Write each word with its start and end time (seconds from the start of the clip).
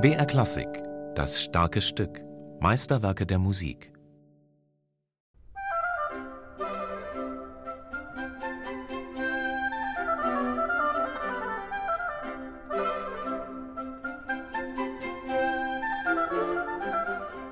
BR 0.00 0.26
Klassik, 0.26 0.66
das 1.14 1.40
starke 1.40 1.80
Stück, 1.80 2.20
Meisterwerke 2.58 3.24
der 3.26 3.38
Musik. 3.38 3.92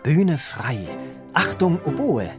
Bühne 0.02 0.36
frei. 0.36 0.88
Achtung, 1.32 1.78
Oboe! 1.84 2.30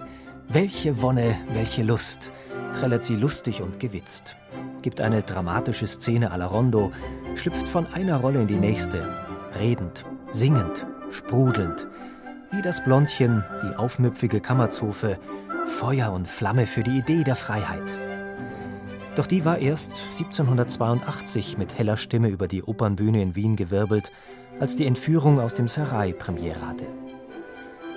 Welche 0.50 1.02
Wonne, 1.02 1.38
welche 1.54 1.84
Lust! 1.84 2.30
Trällert 2.72 3.04
sie 3.04 3.16
lustig 3.16 3.62
und 3.62 3.80
gewitzt. 3.80 4.36
Gibt 4.82 5.02
eine 5.02 5.22
dramatische 5.22 5.88
Szene 5.88 6.32
à 6.32 6.38
la 6.38 6.48
Rondo, 6.48 6.92
schlüpft 7.36 7.68
von 7.68 7.86
einer 7.94 8.18
Rolle 8.18 8.42
in 8.42 8.48
die 8.48 8.56
nächste, 8.56 9.08
redend, 9.58 10.06
singend, 10.32 10.86
sprudelnd. 11.10 11.88
Wie 12.52 12.62
das 12.62 12.84
Blondchen, 12.84 13.44
die 13.64 13.76
aufmüpfige 13.76 14.42
Kammerzofe, 14.42 15.18
Feuer 15.68 16.12
und 16.12 16.28
Flamme 16.28 16.68
für 16.68 16.84
die 16.84 16.98
Idee 16.98 17.24
der 17.24 17.36
Freiheit. 17.36 17.98
Doch 19.16 19.28
die 19.28 19.44
war 19.46 19.58
erst 19.58 19.92
1782 20.18 21.58
mit 21.58 21.78
heller 21.78 21.98
Stimme 21.98 22.30
über 22.30 22.48
die 22.48 22.64
Opernbühne 22.64 23.22
in 23.22 23.36
Wien 23.36 23.56
gewirbelt, 23.56 24.12
als 24.60 24.76
die 24.76 24.86
Entführung 24.86 25.40
aus 25.40 25.54
dem 25.54 25.68
Serai 25.68 26.14
Premiere 26.14 26.68
hatte. 26.68 26.86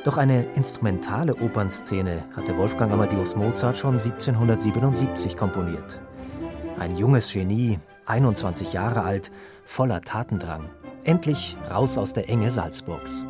Doch 0.05 0.19
eine 0.19 0.45
instrumentale 0.53 1.35
Opernszene 1.35 2.25
hatte 2.37 2.59
Wolfgang 2.59 2.93
Amadeus 2.93 3.35
Mozart 3.37 3.79
schon 3.79 3.95
1777 3.95 5.35
komponiert. 5.35 5.99
Ein 6.79 6.99
junges 6.99 7.33
Genie, 7.33 7.79
21 8.05 8.75
Jahre 8.75 9.03
alt, 9.03 9.33
voller 9.65 10.03
Tatendrang. 10.03 10.69
Endlich 11.05 11.57
raus 11.71 11.97
aus 11.97 12.13
der 12.13 12.29
Enge 12.29 12.51
Salzburgs. 12.51 13.25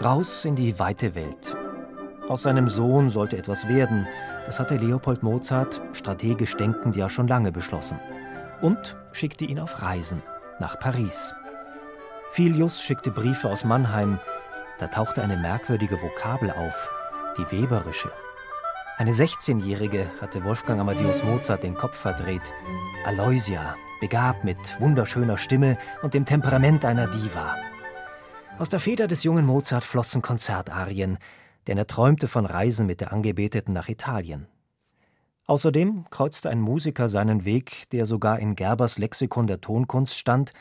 Raus 0.00 0.44
in 0.44 0.54
die 0.54 0.78
weite 0.78 1.16
Welt. 1.16 1.63
Aus 2.28 2.42
seinem 2.42 2.70
Sohn 2.70 3.10
sollte 3.10 3.36
etwas 3.36 3.68
werden, 3.68 4.08
das 4.46 4.58
hatte 4.58 4.76
Leopold 4.76 5.22
Mozart, 5.22 5.82
strategisch 5.92 6.56
denkend, 6.56 6.96
ja 6.96 7.10
schon 7.10 7.28
lange 7.28 7.52
beschlossen. 7.52 8.00
Und 8.62 8.96
schickte 9.12 9.44
ihn 9.44 9.60
auf 9.60 9.82
Reisen 9.82 10.22
nach 10.58 10.78
Paris. 10.78 11.34
Filius 12.30 12.82
schickte 12.82 13.10
Briefe 13.10 13.50
aus 13.50 13.64
Mannheim. 13.64 14.18
Da 14.78 14.86
tauchte 14.86 15.22
eine 15.22 15.36
merkwürdige 15.36 16.00
Vokabel 16.00 16.50
auf, 16.50 16.90
die 17.36 17.50
Weberische. 17.52 18.10
Eine 18.96 19.12
16-Jährige 19.12 20.10
hatte 20.20 20.44
Wolfgang 20.44 20.80
Amadeus 20.80 21.22
Mozart 21.22 21.62
den 21.62 21.74
Kopf 21.74 21.96
verdreht. 21.96 22.52
Aloysia, 23.04 23.76
begabt 24.00 24.44
mit 24.44 24.80
wunderschöner 24.80 25.36
Stimme 25.36 25.76
und 26.02 26.14
dem 26.14 26.24
Temperament 26.24 26.86
einer 26.86 27.06
Diva. 27.08 27.56
Aus 28.58 28.70
der 28.70 28.80
Feder 28.80 29.08
des 29.08 29.24
jungen 29.24 29.44
Mozart 29.44 29.84
flossen 29.84 30.22
Konzertarien, 30.22 31.18
denn 31.66 31.78
er 31.78 31.86
träumte 31.86 32.28
von 32.28 32.46
Reisen 32.46 32.86
mit 32.86 33.00
der 33.00 33.12
Angebeteten 33.12 33.72
nach 33.72 33.88
Italien. 33.88 34.46
Außerdem 35.46 36.06
kreuzte 36.10 36.48
ein 36.48 36.60
Musiker 36.60 37.08
seinen 37.08 37.44
Weg, 37.44 37.90
der 37.90 38.06
sogar 38.06 38.38
in 38.38 38.56
Gerbers 38.56 38.98
Lexikon 38.98 39.46
der 39.46 39.60
Tonkunst 39.60 40.18
stand, 40.18 40.52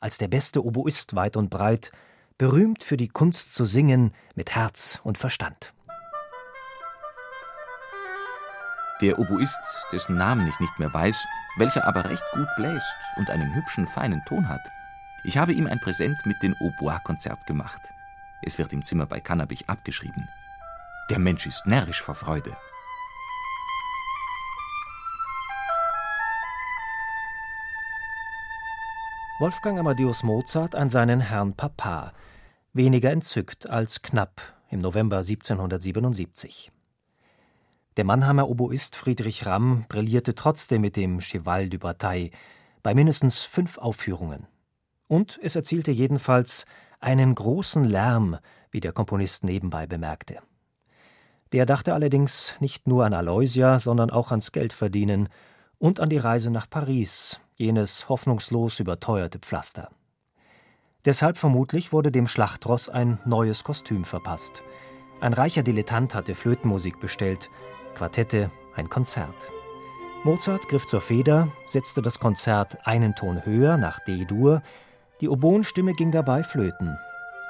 als 0.00 0.16
der 0.16 0.28
beste 0.28 0.64
Oboist 0.64 1.14
weit 1.14 1.36
und 1.36 1.50
breit, 1.50 1.92
berühmt 2.38 2.82
für 2.82 2.96
die 2.96 3.08
Kunst 3.08 3.52
zu 3.52 3.66
singen 3.66 4.12
mit 4.34 4.54
Herz 4.54 5.00
und 5.04 5.18
Verstand. 5.18 5.74
Der 9.02 9.18
Oboist, 9.18 9.86
dessen 9.92 10.14
Namen 10.14 10.46
ich 10.46 10.58
nicht 10.58 10.78
mehr 10.78 10.92
weiß, 10.92 11.26
welcher 11.58 11.86
aber 11.86 12.08
recht 12.08 12.24
gut 12.32 12.48
bläst 12.56 12.96
und 13.16 13.30
einen 13.30 13.54
hübschen, 13.54 13.86
feinen 13.86 14.22
Ton 14.26 14.48
hat. 14.48 14.66
Ich 15.24 15.36
habe 15.36 15.52
ihm 15.52 15.66
ein 15.66 15.80
Präsent 15.80 16.16
mit 16.24 16.42
dem 16.42 16.54
Obois-Konzert 16.60 17.46
gemacht. 17.46 17.80
Es 18.42 18.56
wird 18.56 18.72
im 18.72 18.82
Zimmer 18.82 19.04
bei 19.04 19.20
Kannabich 19.20 19.68
abgeschrieben. 19.68 20.28
Der 21.10 21.18
Mensch 21.18 21.44
ist 21.44 21.66
närrisch 21.66 22.02
vor 22.02 22.14
Freude. 22.14 22.56
Wolfgang 29.40 29.80
Amadeus 29.80 30.22
Mozart 30.22 30.76
an 30.76 30.88
seinen 30.88 31.18
Herrn 31.18 31.54
Papa, 31.54 32.12
weniger 32.72 33.10
entzückt 33.10 33.68
als 33.68 34.02
knapp 34.02 34.40
im 34.68 34.80
November 34.80 35.18
1777. 35.18 36.70
Der 37.96 38.04
Mannheimer 38.04 38.48
Oboist 38.48 38.94
Friedrich 38.94 39.46
Ramm 39.46 39.86
brillierte 39.88 40.36
trotzdem 40.36 40.82
mit 40.82 40.94
dem 40.94 41.18
Cheval 41.18 41.68
du 41.68 41.80
Bataille 41.80 42.30
bei 42.84 42.94
mindestens 42.94 43.42
fünf 43.42 43.78
Aufführungen. 43.78 44.46
Und 45.08 45.40
es 45.42 45.56
erzielte 45.56 45.90
jedenfalls 45.90 46.66
einen 47.00 47.34
großen 47.34 47.82
Lärm, 47.82 48.38
wie 48.70 48.78
der 48.78 48.92
Komponist 48.92 49.42
nebenbei 49.42 49.88
bemerkte. 49.88 50.38
Der 51.52 51.66
dachte 51.66 51.94
allerdings 51.94 52.54
nicht 52.60 52.86
nur 52.86 53.04
an 53.04 53.14
Aloysia, 53.14 53.78
sondern 53.78 54.10
auch 54.10 54.30
ans 54.30 54.52
Geldverdienen 54.52 55.28
und 55.78 55.98
an 55.98 56.08
die 56.08 56.18
Reise 56.18 56.50
nach 56.50 56.70
Paris, 56.70 57.40
jenes 57.56 58.08
hoffnungslos 58.08 58.78
überteuerte 58.78 59.38
Pflaster. 59.38 59.90
Deshalb 61.04 61.38
vermutlich 61.38 61.92
wurde 61.92 62.12
dem 62.12 62.26
Schlachtross 62.26 62.88
ein 62.88 63.18
neues 63.24 63.64
Kostüm 63.64 64.04
verpasst. 64.04 64.62
Ein 65.20 65.32
reicher 65.32 65.62
Dilettant 65.62 66.14
hatte 66.14 66.34
Flötenmusik 66.34 67.00
bestellt, 67.00 67.50
Quartette, 67.94 68.50
ein 68.76 68.88
Konzert. 68.88 69.50
Mozart 70.22 70.68
griff 70.68 70.86
zur 70.86 71.00
Feder, 71.00 71.48
setzte 71.66 72.02
das 72.02 72.20
Konzert 72.20 72.86
einen 72.86 73.14
Ton 73.14 73.44
höher 73.44 73.78
nach 73.78 74.00
D-Dur, 74.00 74.62
die 75.20 75.28
Oboenstimme 75.28 75.94
ging 75.94 76.12
dabei 76.12 76.42
flöten. 76.42 76.98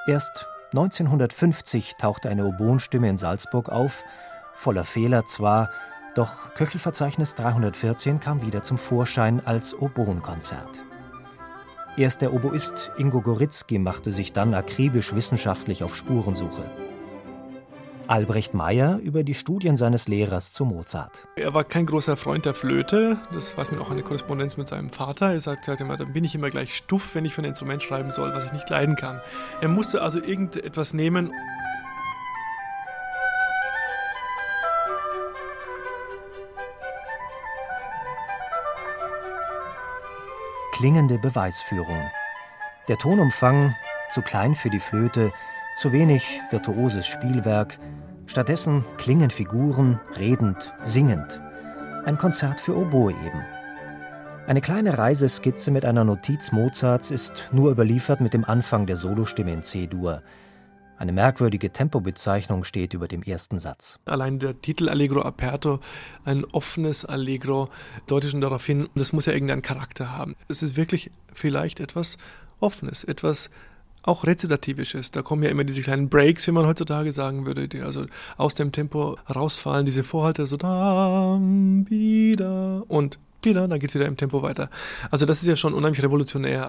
Erst 0.07 0.47
1950 0.71 1.97
tauchte 1.97 2.29
eine 2.29 2.47
Oboenstimme 2.47 3.09
in 3.09 3.19
Salzburg 3.19 3.69
auf, 3.69 4.05
voller 4.55 4.85
Fehler 4.85 5.27
zwar, 5.27 5.71
doch 6.15 6.55
Köchelverzeichnis 6.55 7.35
314 7.35 8.21
kam 8.21 8.43
wieder 8.43 8.63
zum 8.63 8.79
Vorschein 8.79 9.45
als 9.45 9.75
Oboenkonzert. 9.75 10.85
Erst 11.97 12.23
der 12.23 12.33
Oboist 12.33 12.93
Ingo 12.99 13.21
Goritzky 13.21 13.79
machte 13.79 14.13
sich 14.13 14.33
dann 14.33 14.55
akribisch 14.55 15.15
wissenschaftlich 15.15 15.83
auf 15.83 15.97
Spurensuche. 15.97 16.90
Albrecht 18.11 18.55
Meyer 18.55 18.99
über 18.99 19.23
die 19.23 19.35
Studien 19.35 19.77
seines 19.77 20.09
Lehrers 20.09 20.53
zu 20.53 20.65
Mozart. 20.65 21.29
Er 21.37 21.55
war 21.55 21.63
kein 21.63 21.87
großer 21.87 22.17
Freund 22.17 22.45
der 22.45 22.55
Flöte, 22.55 23.19
das 23.33 23.57
weiß 23.57 23.71
man 23.71 23.81
auch 23.81 23.91
in 23.91 23.99
der 23.99 24.05
Korrespondenz 24.05 24.57
mit 24.57 24.67
seinem 24.67 24.91
Vater. 24.91 25.33
Er 25.33 25.41
sagt 25.41 25.69
halt 25.69 25.81
immer, 25.81 25.97
dann 25.97 26.13
bin 26.13 26.25
ich 26.25 26.35
immer 26.35 26.51
gleich 26.51 26.75
stuff, 26.75 27.15
wenn 27.15 27.25
ich 27.25 27.35
für 27.35 27.43
ein 27.43 27.45
Instrument 27.45 27.85
schreiben 27.85 28.11
soll, 28.11 28.35
was 28.35 28.47
ich 28.47 28.53
nicht 28.53 28.69
leiden 28.69 28.97
kann. 28.97 29.21
Er 29.61 29.69
musste 29.69 30.03
also 30.03 30.21
irgendetwas 30.21 30.93
nehmen. 30.93 31.33
Klingende 40.73 41.17
Beweisführung. 41.19 42.11
Der 42.89 42.97
Tonumfang 42.97 43.77
zu 44.09 44.21
klein 44.23 44.57
für 44.57 44.71
die 44.71 44.81
Flöte, 44.81 45.31
zu 45.77 45.93
wenig 45.93 46.43
virtuoses 46.51 47.07
Spielwerk, 47.07 47.79
stattdessen 48.31 48.85
klingen 48.97 49.31
Figuren, 49.31 49.99
redend, 50.17 50.73
singend. 50.85 51.41
Ein 52.05 52.17
Konzert 52.17 52.61
für 52.61 52.77
Oboe 52.77 53.11
eben. 53.11 53.43
Eine 54.47 54.61
kleine 54.61 54.97
Reiseskizze 54.97 55.73
mit 55.73 55.85
einer 55.85 56.05
Notiz 56.05 56.53
Mozarts 56.53 57.11
ist 57.11 57.51
nur 57.53 57.73
überliefert 57.73 58.21
mit 58.21 58.33
dem 58.33 58.45
Anfang 58.45 58.87
der 58.87 58.97
Solostimme 58.97 59.53
in 59.53 59.65
C-Dur. 59.65 60.23
Eine 60.97 61.13
merkwürdige 61.13 61.73
Tempobezeichnung 61.73 62.63
steht 62.63 62.95
über 62.95 63.09
dem 63.09 63.25
ersten 63.25 63.59
Satz. 63.59 63.99
Allein 64.05 64.39
der 64.39 64.61
Titel 64.61 64.89
Allegro 64.89 65.23
aperto, 65.23 65.81
ein 66.25 66.45
offenes 66.45 67.05
Allegro, 67.05 67.69
deutet 68.07 68.31
schon 68.31 68.41
darauf 68.41 68.65
hin, 68.65 68.89
das 68.95 69.13
muss 69.13 69.27
ja 69.27 69.33
irgendeinen 69.33 69.63
Charakter 69.63 70.17
haben. 70.17 70.37
Es 70.47 70.63
ist 70.63 70.77
wirklich 70.77 71.11
vielleicht 71.33 71.81
etwas 71.81 72.17
Offenes, 72.61 73.03
etwas 73.03 73.51
auch 74.03 74.25
rezitativisches. 74.25 75.11
Da 75.11 75.23
kommen 75.23 75.43
ja 75.43 75.51
immer 75.51 75.65
diese 75.65 75.83
kleinen 75.83 76.09
Breaks, 76.09 76.47
wie 76.47 76.53
man 76.53 76.67
heutzutage 76.67 77.13
sagen 77.13 77.47
würde, 77.47 77.69
die 77.69 77.81
also 77.81 78.07
aus 78.37 78.55
dem 78.55 78.73
Tempo 78.73 79.19
rausfallen, 79.35 79.87
diese 79.87 80.05
Vorhalte 80.05 80.47
so 80.47 80.57
da, 80.57 81.39
wieder 81.41 82.85
und 82.89 83.19
wieder, 83.43 83.69
dann 83.69 83.79
geht 83.79 83.91
es 83.91 83.95
wieder 83.95 84.07
im 84.07 84.17
Tempo 84.17 84.43
weiter. 84.43 84.71
Also 85.11 85.27
das 85.27 85.43
ist 85.43 85.49
ja 85.49 85.57
schon 85.57 85.75
unheimlich 85.75 86.03
revolutionär. 86.03 86.69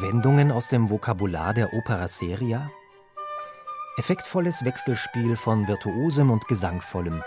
Wendungen 0.00 0.52
aus 0.52 0.68
dem 0.68 0.90
Vokabular 0.90 1.54
der 1.54 1.74
Opera 1.74 2.06
seria? 2.06 2.70
Effektvolles 3.98 4.64
Wechselspiel 4.64 5.34
von 5.34 5.66
Virtuosem 5.66 6.30
und 6.30 6.46
Gesangvollem, 6.46 7.20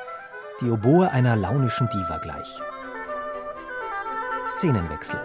die 0.62 0.70
Oboe 0.70 1.12
einer 1.12 1.36
launischen 1.36 1.90
Diva 1.90 2.18
gleich. 2.20 2.62
Szenenwechsel. 4.46 5.20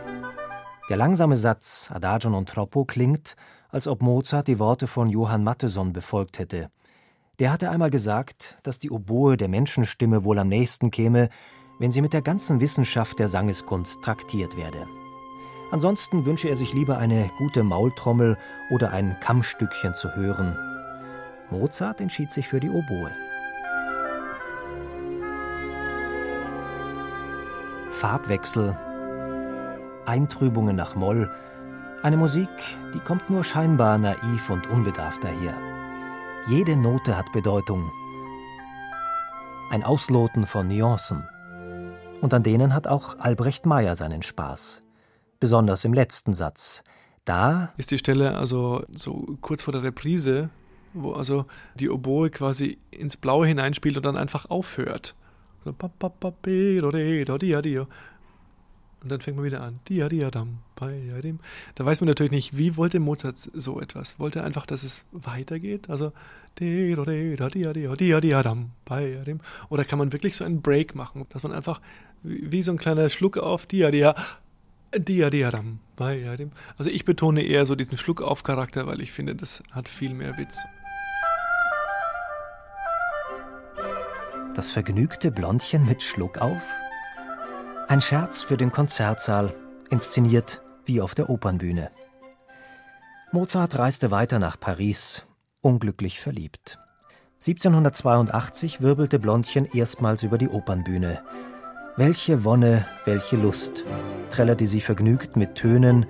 Der 0.91 0.97
langsame 0.97 1.37
Satz 1.37 1.89
Adagio 1.95 2.31
non 2.31 2.47
troppo 2.47 2.85
klingt, 2.85 3.37
als 3.69 3.87
ob 3.87 4.03
Mozart 4.03 4.49
die 4.49 4.59
Worte 4.59 4.89
von 4.89 5.09
Johann 5.09 5.45
Mattheson 5.45 5.93
befolgt 5.93 6.41
hätte. 6.41 6.69
Der 7.39 7.53
hatte 7.53 7.71
einmal 7.71 7.91
gesagt, 7.91 8.57
dass 8.65 8.81
die 8.81 8.91
Oboe 8.91 9.37
der 9.37 9.49
Menschenstimme 9.49 10.25
wohl 10.25 10.41
am 10.41 10.49
nächsten 10.49 10.91
käme, 10.91 11.29
wenn 11.79 11.93
sie 11.93 12.03
mit 12.03 12.13
der 12.13 12.23
ganzen 12.23 12.61
Wissenschaft 12.61 13.21
der 13.21 13.29
Sangeskunst 13.29 14.03
traktiert 14.03 14.57
werde. 14.57 14.89
Ansonsten 15.71 16.27
wünsche 16.27 16.49
er 16.49 16.57
sich 16.57 16.73
lieber 16.73 16.99
eine 16.99 17.31
gute 17.39 17.63
Maultrommel 17.63 18.37
oder 18.71 18.91
ein 18.91 19.17
Kammstückchen 19.21 19.95
zu 19.95 20.13
hören. 20.17 20.59
Mozart 21.51 22.01
entschied 22.01 22.31
sich 22.31 22.49
für 22.49 22.61
die 22.61 22.71
Oboe. 22.71 23.11
Farbwechsel, 27.91 28.77
Eintrübungen 30.05 30.77
nach 30.77 30.95
Moll, 30.95 31.31
eine 32.03 32.17
Musik, 32.17 32.51
die 32.95 33.01
kommt 33.01 33.31
nur 33.31 33.43
scheinbar 33.43 33.99
naiv 33.99 34.51
und 34.51 34.67
unbedarft 34.69 35.25
daher. 35.25 35.55
Jede 36.47 36.77
Note 36.77 37.17
hat 37.17 37.33
Bedeutung. 37.33 37.91
Ein 39.71 39.83
Ausloten 39.83 40.47
von 40.47 40.69
Nuancen. 40.69 41.25
Und 42.21 42.33
an 42.33 42.43
denen 42.43 42.75
hat 42.75 42.87
auch 42.87 43.19
Albrecht 43.19 43.67
Meyer 43.67 43.97
seinen 43.97 44.23
Spaß. 44.23 44.83
Besonders 45.41 45.85
im 45.85 45.93
letzten 45.93 46.35
Satz. 46.35 46.85
Da 47.25 47.73
ist 47.77 47.91
die 47.91 47.99
Stelle 47.99 48.37
also 48.37 48.85
so 48.95 49.37
kurz 49.41 49.63
vor 49.63 49.73
der 49.73 49.83
Reprise, 49.83 50.51
wo 50.97 51.13
also 51.13 51.47
die 51.75 51.91
Oboe 51.91 52.31
quasi 52.31 52.79
ins 52.91 53.17
Blaue 53.17 53.47
hineinspielt 53.47 53.97
und 53.97 54.05
dann 54.05 54.17
einfach 54.17 54.51
aufhört. 54.51 55.15
So, 55.65 55.73
und 59.07 59.13
dann 59.13 59.21
fängt 59.21 59.37
man 59.37 59.47
wieder 59.47 59.61
an. 59.63 59.79
Da 61.77 61.85
weiß 61.85 62.01
man 62.01 62.09
natürlich 62.09 62.33
nicht, 62.33 62.59
wie 62.59 62.77
wollte 62.77 62.99
Mozart 62.99 63.37
so 63.37 63.81
etwas? 63.81 64.19
Wollte 64.19 64.41
er 64.41 64.45
einfach, 64.45 64.67
dass 64.67 64.83
es 64.83 65.05
weitergeht? 65.13 65.89
Also 65.89 66.13
oder 69.69 69.85
kann 69.85 69.99
man 70.01 70.13
wirklich 70.13 70.35
so 70.35 70.45
einen 70.45 70.61
Break 70.61 70.97
machen, 70.97 71.25
dass 71.29 71.45
man 71.45 71.53
einfach 71.53 71.81
wie 72.25 72.63
so 72.63 72.73
ein 72.73 72.79
kleiner 72.79 73.09
Schluck 73.09 73.39
auf 73.39 73.67
also 76.79 76.91
ich 76.91 77.05
betone 77.05 77.43
eher 77.43 77.67
so 77.67 77.77
diesen 77.77 77.99
Schluck 77.99 78.23
auf 78.23 78.43
Charakter, 78.43 78.87
weil 78.89 79.01
ich 79.01 79.13
finde, 79.13 79.37
das 79.37 79.63
hat 79.71 79.89
viel 79.89 80.15
mehr 80.15 80.37
Witz. 80.37 80.65
Das 84.57 84.71
vergnügte 84.71 85.31
Blondchen 85.31 85.85
mit 85.85 86.03
Schluck 86.03 86.39
auf? 86.39 86.63
Ein 87.89 88.01
Scherz 88.01 88.41
für 88.41 88.57
den 88.57 88.73
Konzertsaal, 88.73 89.55
inszeniert 89.91 90.63
wie 90.87 91.03
auf 91.03 91.15
der 91.15 91.29
Opernbühne. 91.29 91.91
Mozart 93.33 93.79
reiste 93.79 94.11
weiter 94.11 94.39
nach 94.39 94.59
Paris, 94.59 95.27
unglücklich 95.61 96.21
verliebt. 96.21 96.79
1782 97.35 98.81
wirbelte 98.81 99.19
Blondchen 99.19 99.67
erstmals 99.67 100.23
über 100.23 100.39
die 100.39 100.49
Opernbühne. 100.49 101.23
Welche 101.99 102.43
Wonne, 102.47 102.87
welche 103.05 103.37
Lust, 103.37 103.85
trällerte 104.31 104.67
sie 104.67 104.81
vergnügt 104.81 105.37
mit 105.37 105.57
Tönen, 105.57 106.07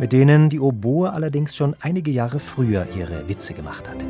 mit 0.00 0.12
denen 0.12 0.48
die 0.48 0.60
Oboe 0.60 1.12
allerdings 1.12 1.54
schon 1.54 1.76
einige 1.80 2.10
Jahre 2.10 2.40
früher 2.40 2.86
ihre 2.96 3.28
Witze 3.28 3.52
gemacht 3.52 3.86
hatte. 3.90 4.06